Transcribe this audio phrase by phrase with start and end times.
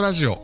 [0.00, 0.42] トラジオ。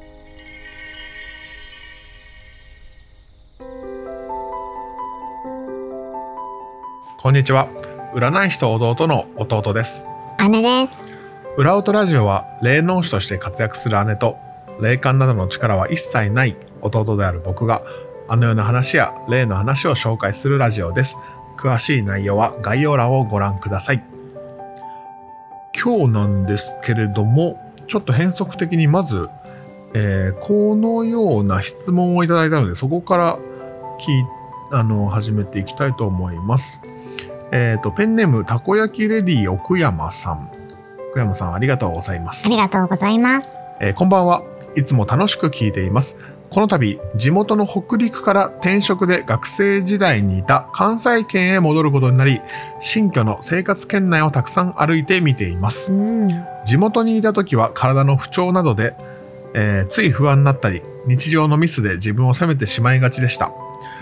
[7.16, 7.70] こんにちは。
[8.14, 10.04] 占い師と弟の弟です。
[10.50, 11.02] 姉です。
[11.56, 14.36] 裏音ラジオは霊能師として活躍する姉と
[14.78, 17.80] 霊感などの力は一切ない弟である僕が
[18.28, 21.16] あの世の話や霊の話を紹介するラジオです。
[21.56, 24.04] 詳しい内容は概要欄をご覧ください。
[25.74, 29.28] 今日なんですけれどもちょっと変則的にまず、
[29.98, 33.38] えーこのような質問をいただいたのでそこから
[33.98, 34.24] 聞い
[34.70, 36.82] あの始めていきたいと思います。
[37.50, 40.50] えっ、とペンネームたこ焼きレディ奥山さん。
[41.10, 42.44] 奥山さんありがとうございます。
[42.44, 43.56] ありがとうございます。
[43.80, 44.42] えーこんばんは。
[44.76, 46.16] いつも楽しく聞いています。
[46.50, 52.40] この度地元の北陸から転職で学生時代にいた関西圏へ戻ることになり
[52.80, 55.90] 新居の生活圏内をたくさん歩いて見ています。
[55.90, 56.28] うん。
[56.66, 58.94] 地元にいた時は体の不調などで、
[59.56, 63.50] えーつい不安になったり日常のミスで自分を責めてしまいがちでした。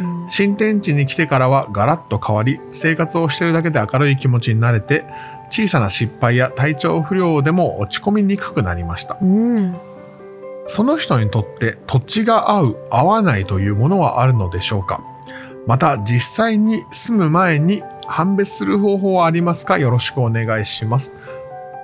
[0.01, 0.27] うん。
[0.29, 5.05] 新天地に来てからはガラッと変わり生活をしているだけで明るい気持ちになれて
[5.51, 9.17] 小さな失敗や体調不良でも落ち込みにくくなりました。
[9.23, 9.75] うん。
[10.67, 15.03] その人にとって土地が合う合わないというものはあるのでしょうか。
[15.67, 19.79] また実際に住む前に判別する方法はありますか？
[19.79, 21.13] よろしくお願いします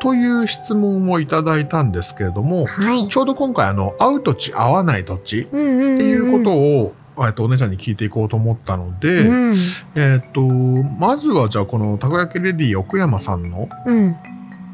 [0.00, 3.08] という質問をいただいたんですけれどもはい。
[3.08, 5.98] ちょうど今回あの合う土地合わない土地っうんうんうん。
[5.98, 6.94] ていうことを、
[7.26, 9.56] えっとお姉ちゃんに聞いていこうと思ったので、うん。
[9.94, 14.16] えっとまずはじゃあこのたこ焼きレディ奥山さんのうん。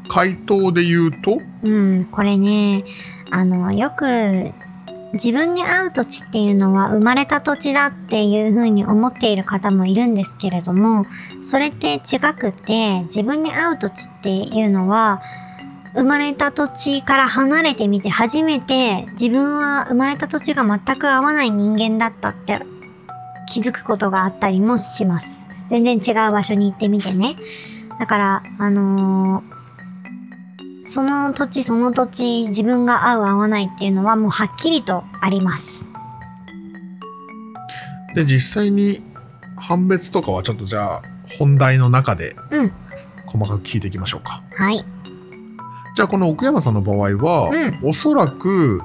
[0.09, 2.05] 回答で言うとうん。
[2.05, 2.85] これね、
[3.29, 4.05] あの、よく、
[5.13, 11.05] 自分に合う土地っていうのは生まれた土地だっていうふうに思っている方もいるんですけれども、
[11.43, 15.21] それって違くて、自分に合う土地っていうのは、
[15.93, 22.61] 生まれた土地から離れてみて初めて自分は生まれた土地が全く合わない人間だったって
[23.49, 25.49] 気づくことがあったりもします。
[25.69, 27.35] 全然違う場所に行ってみてね。
[27.99, 29.56] だから、あのー
[30.87, 35.89] その土地その土地自分が合う合わないっていうのはもうはっきりとあります。
[38.15, 39.03] で実際に
[39.57, 41.01] 判別とかはちょっとじゃあ
[41.37, 42.71] 本題の中でうん。
[43.25, 44.83] 細かく聞いていきましょうかはい。
[45.95, 47.49] じゃあこの奥山さんの場合は、
[47.83, 48.81] うおそらく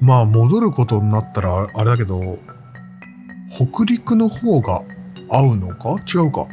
[0.00, 2.38] まあ戻ることになったらあれだけど
[3.50, 4.82] 北陸の方が
[5.28, 5.96] 合うのか？
[6.06, 6.46] 違うか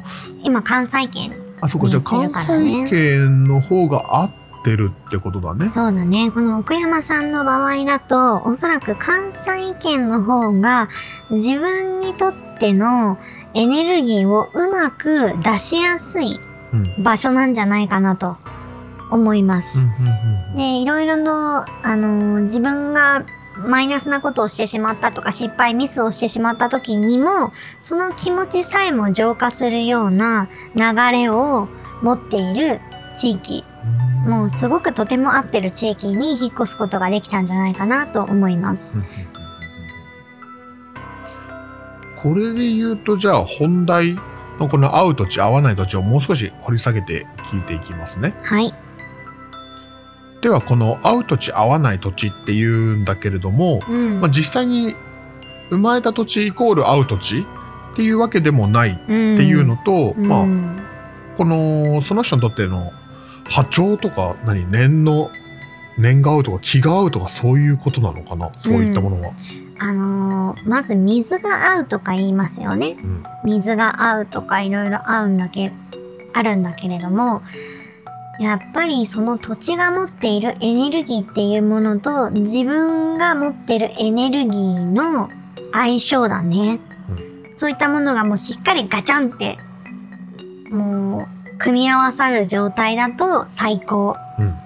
[0.43, 1.31] 今関西圏。
[1.61, 4.31] あそこじゃあ関西圏の方が合っ
[4.63, 6.31] てるってことだねそうだね。
[6.31, 10.89] この奥山さんの場合だと、おそらく関西圏の方が
[11.29, 13.17] 自分にとっての
[13.53, 16.39] エネルギーをうまく出しやすい
[16.73, 18.37] うん場所なんじゃないかなと
[19.09, 19.85] 思います。
[20.55, 23.25] で、いろいろの、あのー自分が
[23.67, 31.67] マイナスなことをしてしまったとか失敗ミスをしてしまった時にもその気持ちさえも浄化するような流れを
[32.01, 32.79] 持っている
[33.15, 33.63] 地域
[34.25, 38.99] もうすごくとても合ってる地域に引っ越すことができたんじゃないかなと思います。
[42.21, 44.15] これで言うとじゃあ本題
[44.59, 48.35] のこの合う土地合わない土地をもう少し掘り下げて聞いていきますね。
[48.43, 48.73] はい。
[50.41, 54.21] ではこの合う土地合わない土地っていうんだけれども、うん。
[54.21, 54.95] まあ、実際に
[55.69, 60.77] 生まれた土地イコール合う土地っていうわけでもないっていうのと、うん、まあうん
[61.37, 62.93] このその人にとっての
[63.49, 65.29] 波長とか何念の
[65.97, 68.51] 念が合うとか気が合うとかそういうことなのかな？
[68.59, 69.33] そういったものは。
[69.79, 72.97] あのーまず水が合うとか言いますよね。
[73.01, 75.71] うん水が合うとかいろいろ合うんだけ、
[76.33, 77.41] あるんだけれども、
[78.39, 85.29] やっぱりその土地が持っているエネルギーっていうものと自分が持ってるエネルギーの
[85.73, 86.79] 相性だね。
[87.55, 89.57] そういったものがもうしっかりガチャンって、
[90.69, 94.15] もう、組み合わさる状態だと最高。
[94.39, 94.61] うん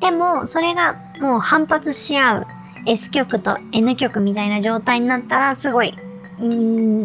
[0.00, 2.46] でも、それがもう反発し合う
[2.86, 5.92] S 極と N 極みたいな状態になったらすごい、
[6.38, 7.02] うーん、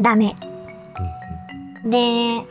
[0.00, 0.34] ダメ。
[1.84, 2.44] で、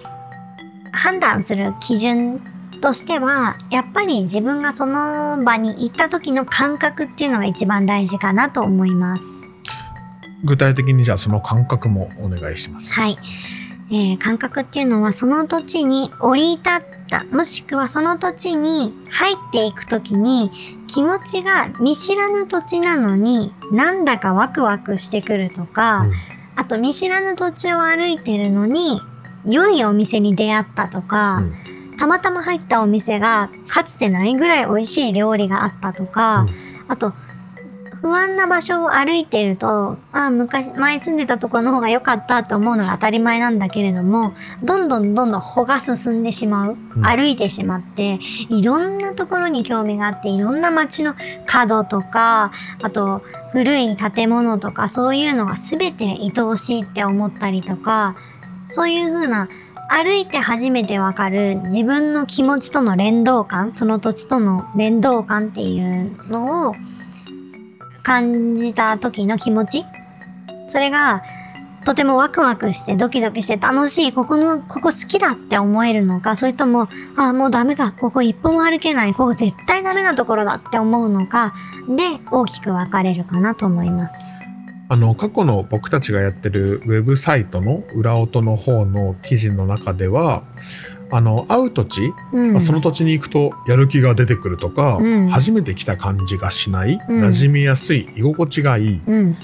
[0.91, 2.41] 判断する基準
[2.81, 9.23] としては、やっぱり自分がその場に行った時の感覚っていうのが一番大事かなと思います。
[10.43, 12.99] 具体的にじゃあその感覚もお願いします。
[12.99, 13.17] はい。
[13.89, 20.51] えー感覚っていうのはその土地に降り立った、もしくはその土地に入っていくときに
[20.87, 26.13] 気持ちが見知らぬ土地なのになんだかワクワクしてくるとか、うん。
[26.55, 28.99] あと見知らぬ土地を歩いてるのに
[29.45, 31.43] 良いお店に出会ったとか、
[31.97, 36.45] たまたま入ったお店がかつてないぐらい美味しい料理があったとか、
[36.87, 37.13] あと
[38.07, 44.33] 不安な場所を歩いてると、あ昔、前住んでたところの方が良かったと思うのが当たり前なんだけれども、
[44.63, 46.71] どんどんどんどん歩が進んでしまう。
[46.71, 48.19] うん歩いてしまって、
[48.49, 51.15] いろんなところに興味があって、いろんな街の
[51.45, 52.51] 角とか、
[52.81, 53.21] あと、
[53.51, 58.15] 古い建物とか、そういうのが全て愛おしいって思ったりとか、
[58.69, 59.49] そういう風な、
[59.89, 66.75] 歩いて初めてわかる自分の気持ちとの連動感、その土地との連動感っていうのを
[68.07, 69.83] 感じた時の気持ち？
[70.69, 71.23] それが
[71.83, 76.87] とてもワクワクしてドキドキして楽しい、ここの、ここ好きだって思えるのか、それとも、
[77.17, 81.53] あ、もうダメだ、ここ一歩も歩けない、ここ絶対ダメなところだって思うのか、
[81.89, 84.23] で大きく分かれるかなと思います。
[84.89, 90.43] あの過去の僕たちがやってるウェブサイトの裏音の方の記事の中では
[91.09, 92.51] あの会う土地、うん。
[92.53, 99.37] まあ、その土地に行くとやる気が出てくるとか、うん初めて来た感じがしない、うん馴染みやすい居心地がいいうん、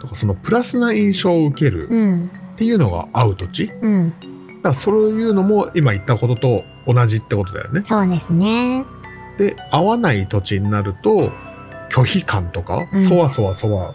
[0.00, 4.12] とかそのプラスな印象を受けるうん、っていうのが会う土地だかうん。
[4.62, 7.82] らそういうのも今言ったことと同じってことだよね。
[7.84, 8.84] そうですね。
[9.38, 11.30] で合わない土地になると
[11.90, 13.94] 拒否感とか、うんそわそわそわ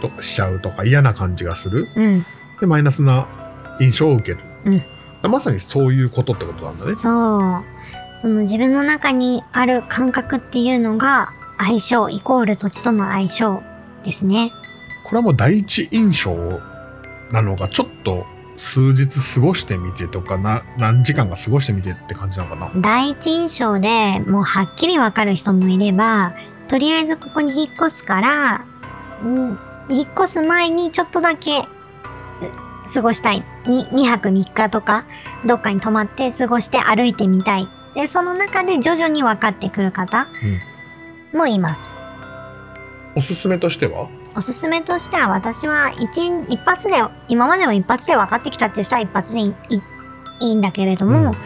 [0.00, 2.24] としちゃうとか嫌な感じがするうん。
[2.60, 3.28] でマイナスな
[3.80, 4.82] 印象を受ける、うん
[5.22, 6.94] まさにそういうことってことなんだね。
[6.94, 7.64] そう。
[8.18, 11.28] その自分の中にある感覚っていうのが
[11.58, 13.62] 相性イコール土地との相性
[14.04, 14.52] ですね。
[15.04, 16.34] これはもう第一印象
[17.32, 18.24] なのがちょっと
[18.56, 22.80] 数日過ごしてみてとかな何時間か過ごしてみてって感じなのかな？
[22.80, 26.34] 第一印象でもうはっきりわかる人もいれば、
[26.68, 28.64] とりあえずここに引っ越すから、
[29.22, 29.58] うん、
[29.90, 31.64] 引っ越す前にちょっとだけう
[32.92, 33.44] 過ごしたい。
[33.68, 35.04] に2泊3日とか、
[35.44, 37.68] どっかに泊まって過ごして歩いてみたい。
[37.94, 40.28] で、その中で徐々に分かってくる方
[41.32, 41.98] もいます。
[43.14, 44.08] おすすめとしては？
[44.36, 46.94] おすすめとしては私は一一発で、
[47.28, 49.80] 今までも一発で分かってきたっていう人は一発でいいい
[50.40, 51.36] いいんだけれども、うん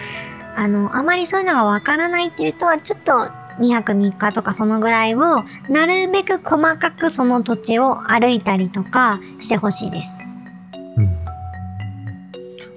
[0.57, 3.13] あの、あまりそういうのが分からないっていう人はちょっと
[3.61, 10.21] 2泊3日とかそのぐらいをなるべく細かくその土地を歩いたりとかしてほしいです。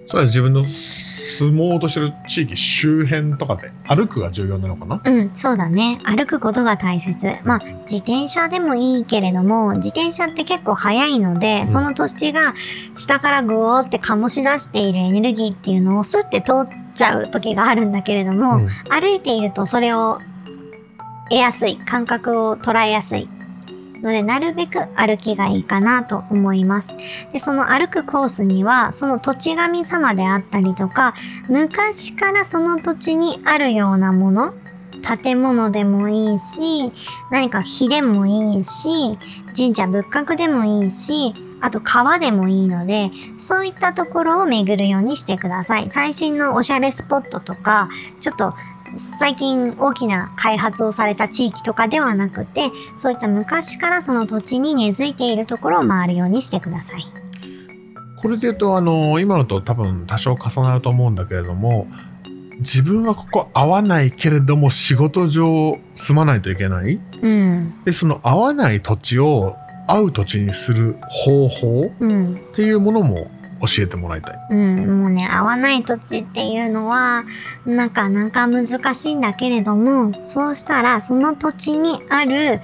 [0.03, 5.01] うんそれは自分の住もうとしてる地域周辺とかで歩くが重要なのかな？
[5.03, 5.99] うん、そうだね。
[6.03, 7.25] 歩くことが大切。
[7.43, 7.59] まあ、
[7.89, 12.53] 自転車でもいいけれども、自転車って結構速いので、んその土地が
[12.95, 20.19] 下からグオーって醸し出しているエネルギーっていうのをスッて通っちゃう時があるんだけれども、うん歩いているとそれを
[21.29, 23.27] 得やすい、感覚を捉えやすい。
[24.03, 26.97] ので、なるべく歩きがいいかなと思います。
[27.31, 31.15] で、その歩くコースには、その土地神様であったりとか、
[31.47, 34.53] 昔からその土地にあるようなもの、
[35.23, 36.91] 建物でもいいし、
[37.31, 39.17] 何か火でもいいし、
[39.55, 45.89] 神社仏閣でもいいし、あと川でもいいので、そういったところを巡るようにしてください。
[45.89, 47.87] 最新のおしゃれスポットとか、
[48.19, 48.53] ちょっと
[48.95, 57.05] 最近大きな開発をされた地域とかではなくて、そういった昔からその土地に根付いているところを回るようにしてください。
[58.23, 61.87] これで言うとあの今のと多分多少重なると思うんだけれども
[62.59, 67.83] 自分はここ合わないけれども仕事上住まないといけないうん。
[67.83, 69.57] でその合わない土地を
[69.87, 72.35] 合う土地にする方法うん。
[72.35, 73.29] っていうものも
[73.65, 74.39] 教えてもらいたい。
[74.49, 77.23] うん、もうね、合わない土地っていうのは、
[77.65, 82.59] なかなか難しいんだけれども、そうしたら、その土地にある、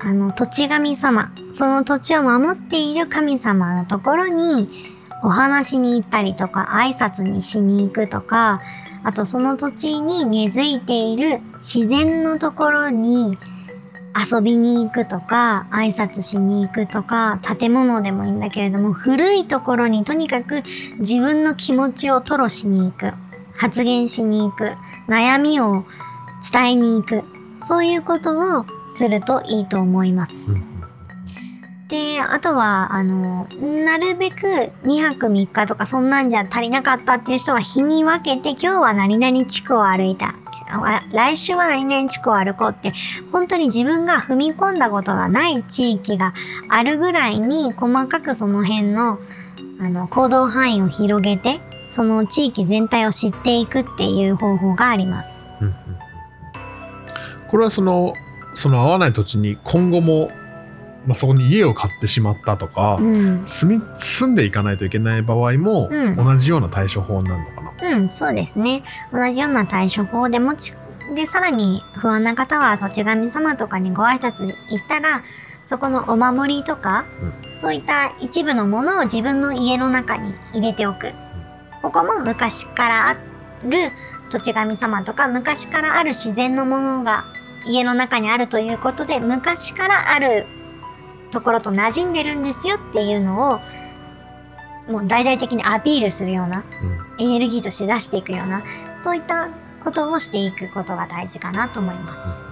[0.00, 4.92] あの、土地神様、その土地を守っている神様のところに、
[5.22, 8.60] お話しに行ったりとか、挨拶にしに行くとか、
[9.04, 13.38] あとその土地に根付いている自然のところに
[14.16, 20.62] 遊びに行くとか、挨拶しに行くとか、建物でもいいんだけれども、古いところにとにかく
[20.98, 23.12] 自分の気持ちを吐露しに行く、
[23.56, 24.72] 発言しに行く、
[25.08, 25.84] 悩みを
[26.52, 27.24] 伝えに行く、
[27.58, 30.54] そういうことをするといいと思います。
[31.88, 33.46] で、あとは、あの、
[33.84, 40.34] なるべく2泊3日とかそんなんじゃ足りなかったっていう人は日に分けて今日は何々地区を歩いた。
[40.82, 42.92] あ来週は何々地区を歩こうって、
[43.30, 46.34] 本当に自分が踏み込んだことがない地域が
[46.68, 49.18] あるぐらいに細かくその辺の
[49.80, 55.46] あの行動範囲を広げて、その地域全体を知っていくっていう方法があります。
[55.60, 55.74] うんうん
[57.54, 58.14] これはその
[58.54, 60.28] その合わない土地に今後も、
[61.06, 63.44] まあ、そこに家を買ってしまったとか、うん。
[63.46, 67.53] 住み住んでいかないといけない場合も、うん同じような対処法になるの。
[67.82, 68.82] うん、そうですね。
[69.12, 70.74] 同じような対処法でもち、
[71.14, 75.22] で、さらに不安な方は土地神様とかにご挨拶行ったら、
[75.62, 77.04] そこのお守りとか、
[77.60, 81.12] そういった一部のものを自分の家の中に入れておく。
[81.82, 83.20] ここも昔からある
[84.30, 87.26] 土地神様とか昔からある自然のものが
[87.66, 90.46] 家の中にあるということで昔からある
[91.30, 93.60] ところと馴染んでるんですよっていうのを
[94.88, 96.64] もう大々的にアピールするような
[97.18, 98.62] エネルギーとして出していくような
[99.02, 99.48] そういった
[99.82, 102.42] ことをしていくことが大事かなと思います。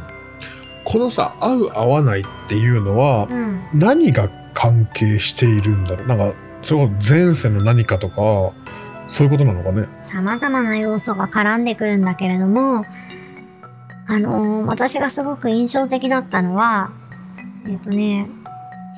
[0.85, 6.07] このさ合う合わないっていうのはうん、何が関係しているんだろう？
[6.07, 8.53] なんかそれこそ前世の何かとか
[9.09, 9.87] そういうことなのかね？
[10.03, 12.85] 様々な要素が絡んでくるんだけれども、
[14.09, 16.91] あのー私がすごく印象的だったのは、
[17.67, 18.29] えっ、とね、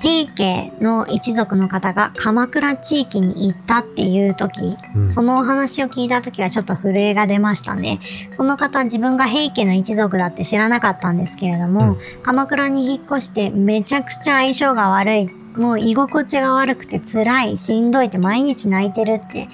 [0.03, 8.01] 平家の一族の方が鎌倉地域に行ったっていう時、うんそのお話を聞いた時はちょっと震えが出ましたね。
[8.33, 15.31] その方自分が平家の一族だって知らなかったんですけれども、うん鎌倉に引っ越してめちゃくちゃ相性が悪い。
[15.57, 19.49] もう居心地が悪くて辛い、しんどいって毎日泣いてるって。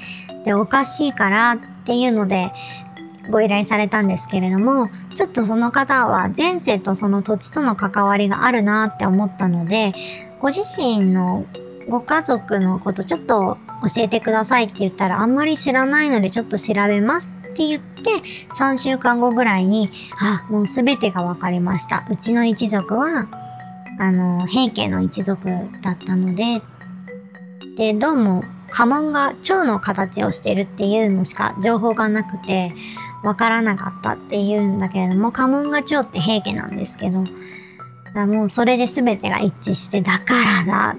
[0.44, 2.52] で、おかしいからっていうので
[3.30, 9.92] ご依頼されたんですけれども、ちょっとその方は前世とその土地との関わりがあるなって思ったので、
[10.40, 11.46] ご自身の
[11.88, 13.58] ご家族のことちょっと
[13.94, 18.10] 教えてくださいって言ったらあんまり知らないのでちょっと調べますって言って
[18.58, 22.06] 3週間後ぐらいにあもう全てが分かりました。
[22.10, 23.28] うちの一族は
[23.98, 25.48] あの平家の一族
[25.82, 26.62] だったので。
[27.76, 32.74] でどうも家紋が蝶の形をしてるっていうのしか情報がなくて
[33.22, 37.24] 分からなかったっていうんだけれども家紋が蝶って平家なんですけど
[38.14, 40.96] だもうそれで全てが一致してだからだ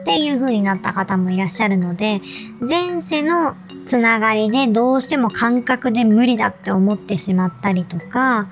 [0.00, 2.20] っていう風になった方もいらっしゃるので
[2.60, 3.54] 前世の
[3.84, 8.48] つながりでどうしても感覚で無理だって思ってしまったりとか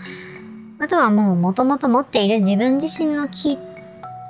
[0.80, 3.58] あとはもう元々持っている自分自身の気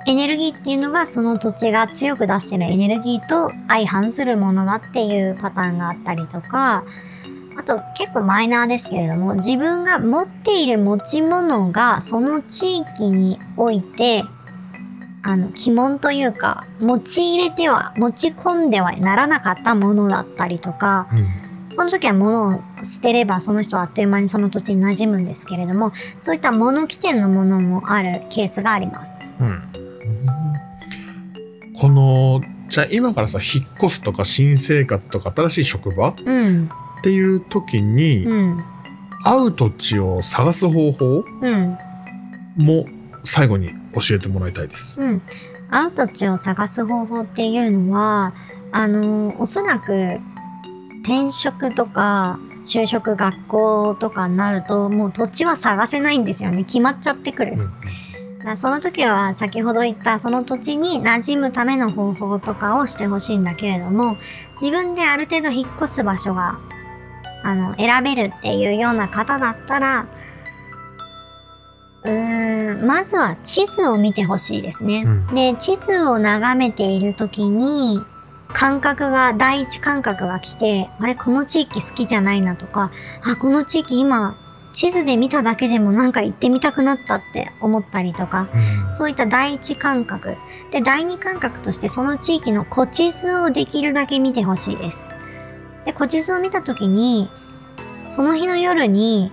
[0.07, 6.85] エネルギーっていうのがその土地が強く出してるエネルギーと相反するものだっていうパターンがあったりとか
[7.59, 14.23] あと結構マイナーですけれども自分が持っている持ち物がその地域において
[15.23, 21.09] あの鬼門というか持ち入れては持ち込んではならなかったものだったりとか
[21.71, 29.33] その時は物を捨てればその人はあっという間にその土地に馴染むんですけれどもそういった物起点のものもあるケースがあります。
[29.41, 29.63] うん。
[31.77, 36.69] このじゃあ今からさ引っ越すとか新生活とか新しい職場うん、
[36.99, 38.63] っていう時に、うん、
[39.23, 41.77] 会う土地を探す方法うん、
[42.57, 42.85] も
[43.23, 45.01] 最後に教えてもらいたいです。
[45.01, 45.21] うん。
[45.69, 48.33] 会う土地を探す方法っていうのは、
[48.71, 50.17] あの、おそらく
[51.03, 56.63] 転職とか就職学校とかになると、もう土地は探せないんですよね。
[56.63, 57.53] 決まっちゃってくる。
[57.53, 57.71] うん
[58.55, 64.17] その時は先ほど言ったその土地に馴染むための方法とかをしてほしいんだけれども
[64.59, 66.57] 自分である程度引っ越す場所が
[67.43, 70.07] あの選べるっていうような方だったら
[72.03, 75.03] うーんまずは地図を見てほしいですね。
[75.05, 78.01] うんで地図を眺めている時に
[78.47, 82.91] 感覚が第一感覚が来てあれこの地域好きじゃないなとか
[83.23, 84.37] あこの地域今
[84.71, 88.49] 地図で見ただけでもなんか行ってみたくなったって思ったりとか
[88.93, 90.37] そういった第一感覚。
[90.71, 95.11] で、第二感覚としてその地域の古地図をできるだけ見てほしいです。
[95.89, 97.29] で、古地図を見たときに、
[98.09, 99.31] その日の夜に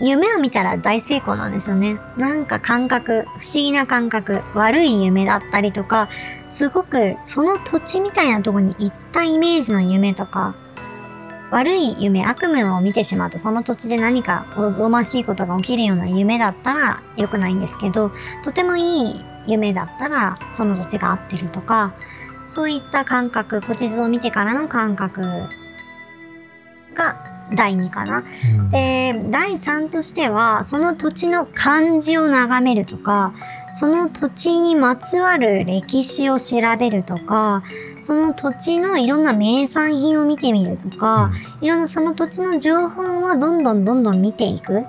[0.00, 2.00] 夢を見たら大成功なんですよね。
[2.16, 6.08] なんか感覚、不思議な感覚、悪い夢だったりとか、
[6.50, 10.56] すごくその土地みたいなとこに行ったイメージの夢とか、
[11.52, 18.10] 悪い夢、悪夢を見てしまうとその土地で何かおぞましいことが起きるような夢だったら良くないんですけど、
[18.42, 21.94] とてもいい夢だったらその土地が合ってるとか
[22.48, 25.20] そういった感覚古地図を見てからの感覚
[26.94, 28.18] が第2かな。
[28.18, 28.22] う
[28.62, 33.34] んで第3としてはその土地の漢字を眺めるとか
[33.70, 37.62] その土地にまつわる歴史を調べるとか
[38.02, 41.30] その土地のいろんな名産品を見てみるとか、
[41.60, 44.84] いろんなその土地の情報をどんどんどんどん見ていく。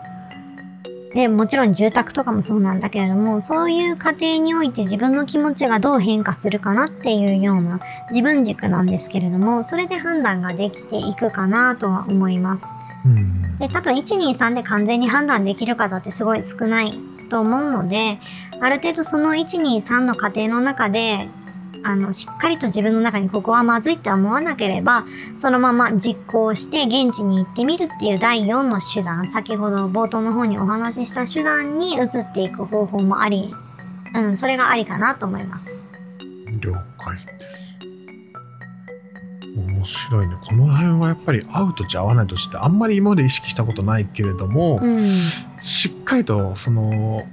[1.14, 7.80] で、もちろん住宅とかもそうなんだけれども、そういう過程において自分の気持ちがどう変化するかなっていうような
[8.10, 12.74] 自分軸なんですけれども、それで判断ができていくかなとは思います。
[13.06, 18.20] うんで、多分123で完全に判断できる方ってすごい少ないと思うので、
[18.60, 21.30] ある程度その123の過程の中で、
[21.84, 33.54] あの、しっかりと自分の中にここはまずいって思わなければ、そのまま実行して現地に行ってみるっていう第4の手段、先ほど冒頭の方にお話しした手段に移っていく方法もあり
[34.14, 35.84] うん、それがありかなと思います。
[36.60, 37.18] 了解。
[39.56, 40.36] 面白いね。
[40.42, 45.08] この辺はやっぱり合う土地合わない土地ってあんまり今まで意識したことないけれども、うん。
[45.62, 47.24] しっかりとその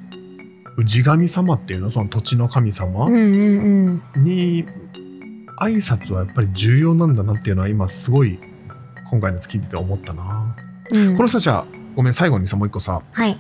[0.83, 3.07] 氏神様っていうのその土地の神様？
[3.07, 4.25] うんうんうん。
[4.25, 4.67] に
[5.61, 8.39] 挨拶はやっぱり重要なんだなっていうのは今すごい
[9.11, 10.57] 今回のやつ聞いてて思ったな。
[10.91, 13.39] うん、この人たちはごめん最後にさもう一個さはい。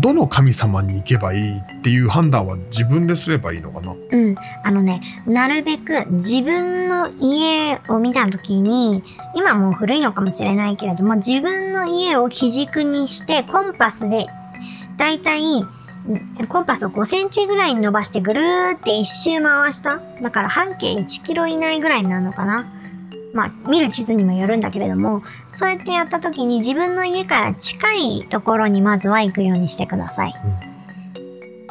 [0.00, 3.94] どの神様に行けばいいっていう判断は自分ですればいいのかな？
[4.10, 4.34] うん。
[4.64, 9.04] あのね、なるべく自分の家を見たときに、
[9.36, 14.26] 今もう古いのかもしれないけれども、自分の家を基軸にして、コンパスで、
[14.96, 15.68] だいたい、ん
[16.48, 20.00] コンパスを5センチぐらいに伸ばしてぐるーって一周回した。
[20.20, 22.66] だから半径1キロ以内ぐらいになるのかな。
[23.32, 30.34] まあ、見る地図にもよるんだけれども、そうやってやったときに自分の家から近いところにまずは行くようにしてください。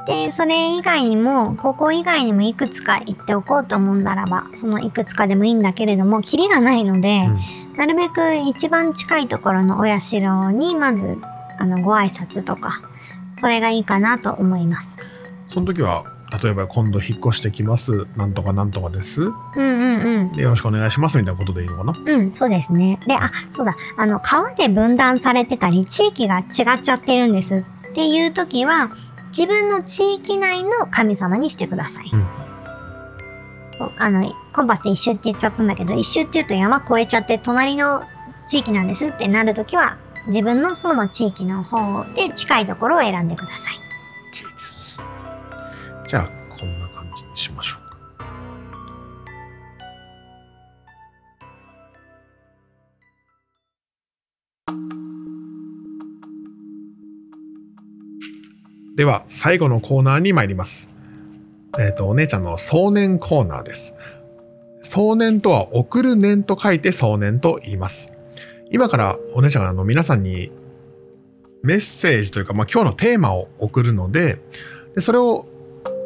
[0.05, 10.19] で、それ以外にも、ここ以外にもいくつか行っておこうと思うならば、そのいくつかでもいいんだけれども、キリがないので、うんなるべく一番近いところのお社
[10.51, 11.17] に、まず、
[11.57, 12.81] あの、ご挨拶とか、
[13.37, 15.05] それがいいかなと思います。
[15.45, 16.05] その時は
[16.41, 20.31] 例えば今度引っ越してきますなんとかなんとかですうんうんうん。
[20.31, 21.93] でよろしくお願いしますみたいなことでいいのかな？
[22.05, 22.99] うん、そうですね。
[23.05, 26.43] で、あ、そうだ、あの、川で分断されてたり、地域が違
[26.77, 27.63] っちゃってるんですっ
[27.93, 28.89] ていう時は、
[29.29, 32.09] 自分の地域内の神様にしてください。
[32.11, 32.25] うん
[33.77, 38.03] そう、あの、コンパスで一周って言っちゃったんだけど、一周って言うと山越えちゃって隣の
[38.47, 43.75] 地域なんですってなる時は、自分の方の地域の方で近いところを選んでください。
[43.75, 45.01] OK です。
[46.07, 47.93] じゃあこんな感じにしましょうか。
[58.95, 60.89] では最後のコーナーに参ります。
[61.79, 63.93] えっ、とお姉ちゃんの送年コーナーです。
[64.83, 68.12] 送年とは送る年と書いて送年と言います。
[68.73, 70.51] 今からお姉ちゃんがあの皆さんに
[71.61, 74.39] メッセージというか、まあ、今日のテーマを送るので、
[74.95, 75.47] でそれを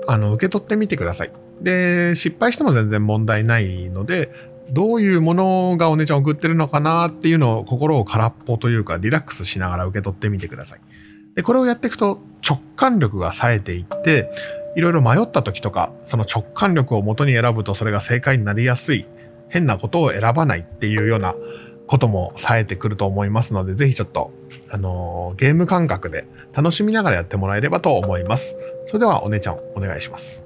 [0.06, 1.32] あの受け取ってみてください。
[1.62, 4.32] で、失敗しても全然問題ないので、
[4.70, 10.82] どういうものがお姉ちゃん送ってるのかなっていうのを心を空っぽというかリラックスしながら受け取ってみてください。
[11.36, 14.30] で、これをやっていくと直感力が冴えていって、
[14.76, 19.06] いろいろ迷った時とか、その直感力を元に選ぶとそれが正解になりやすい、
[19.48, 21.34] 変なことを選ばないっていうような
[21.88, 24.32] ことも冴えてくると思いますので、ぜひちょっと、
[24.70, 28.56] あのーゲーム感覚で楽しみながらやってもらえればと思います。
[28.86, 30.46] それではお姉ちゃんお願いします。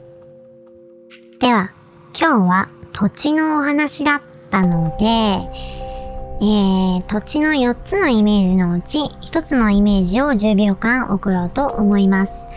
[1.40, 1.72] では、
[2.18, 12.48] 今日は土地のお話だったので、えー、土地の4つのイメージのうち、1つのイメージを10秒間送ろうと思います。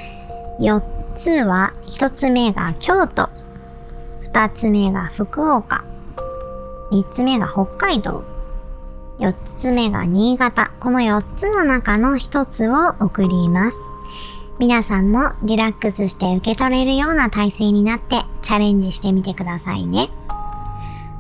[0.61, 0.83] 4
[1.15, 3.29] つは、1つ目が京都、
[4.33, 5.85] 2つ目が福岡、
[6.91, 8.25] 3つ目が北海道、
[9.25, 10.71] 4つ目が新潟。
[10.81, 13.79] この4つの中の1つを送ります。
[14.59, 20.11] 皆さんもリラックスして受け取れるような体勢になってチャレンジしてみてくださいね。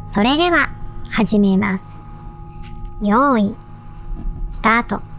[0.07, 0.69] それでは
[1.11, 1.99] 始めます。
[3.01, 3.57] 用意、
[4.51, 5.14] スタート。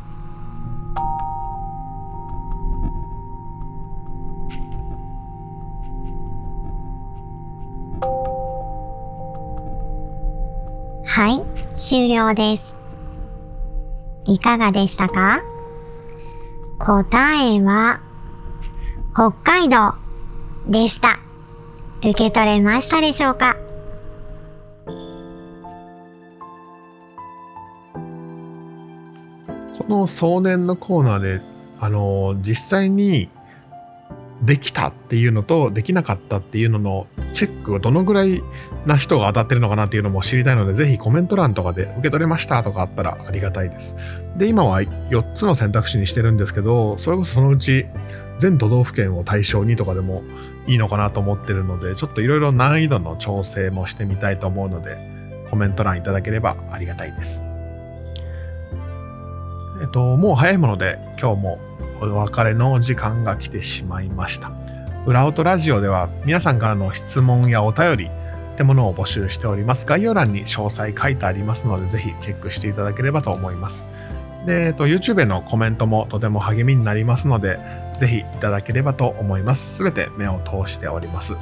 [11.76, 12.80] 終了です。
[14.26, 15.42] いかがでしたか？
[16.80, 17.06] 答
[17.38, 18.00] えは、
[19.14, 19.94] 北海道
[20.68, 21.20] でした。
[22.00, 23.58] 受け取れましたでしょうか？
[29.78, 31.42] この送年のコーナーで、
[31.82, 33.30] あの実際に
[34.42, 38.42] できたっていうのとできなかったっていうののチェックをどのぐらい
[38.86, 43.96] な人が当たってるのかなっていうのも知りたいので、ぜひコメント欄とかで受け取れましたとかあったらありがたいです。
[44.38, 47.86] で、今は4つの選択肢にしてるんですけど、それこそそのうち
[48.40, 50.24] 全都道府県を対象にとかでも
[50.66, 54.98] いいのかなと思ってるので、ちょっといろいろ難易度の調整もしてみたいと思うので、
[55.50, 57.46] コメント欄いただければありがたいです。
[59.82, 61.60] えっと、もう早いもので今日も
[62.02, 64.65] お別れの時間が来てしまいました。
[65.06, 68.06] 裏音ラジオでは皆さんからの質問やお便り
[68.54, 69.86] ってものを募集しております。
[69.86, 73.86] 概要欄に詳細書いてありますので、ぜひチェックしていただければと思います。
[74.48, 77.60] で、えっと、YouTube へのコメントもとても励みになりますので、
[78.00, 79.76] ぜひいただければと思います。
[79.76, 81.36] すべて目を通しております。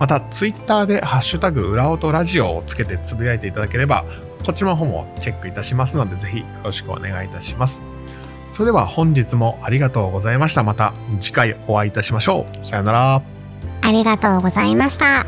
[0.00, 4.06] また、Twitter でハッシュタグ裏音ラジオをつけてつぶやいていただければ、
[4.46, 7.84] こっちの方もチェックいたしますので、ぜひよろしくお願いいたします。
[8.54, 10.62] それでは本日もありがとうございました。
[10.62, 12.64] また次回お会いいたしましょう。
[12.64, 13.22] さよなら。
[13.82, 15.26] ありがとうございました。